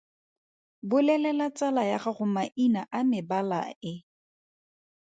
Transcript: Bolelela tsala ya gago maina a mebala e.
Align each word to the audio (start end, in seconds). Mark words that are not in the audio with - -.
Bolelela 0.89 1.47
tsala 1.57 1.81
ya 1.91 1.97
gago 2.03 2.25
maina 2.35 2.81
a 2.97 2.99
mebala 3.09 3.59
e. 3.91 3.93